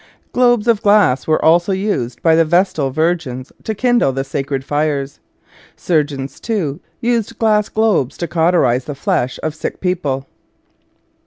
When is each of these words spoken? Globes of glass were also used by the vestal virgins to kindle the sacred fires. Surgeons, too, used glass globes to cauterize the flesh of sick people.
Globes 0.31 0.67
of 0.67 0.81
glass 0.81 1.27
were 1.27 1.45
also 1.45 1.71
used 1.71 2.23
by 2.23 2.33
the 2.33 2.43
vestal 2.43 2.89
virgins 2.89 3.51
to 3.63 3.75
kindle 3.75 4.11
the 4.11 4.23
sacred 4.23 4.65
fires. 4.65 5.19
Surgeons, 5.75 6.39
too, 6.39 6.79
used 7.01 7.37
glass 7.37 7.69
globes 7.69 8.17
to 8.17 8.27
cauterize 8.27 8.85
the 8.85 8.95
flesh 8.95 9.37
of 9.43 9.53
sick 9.53 9.79
people. 9.79 10.25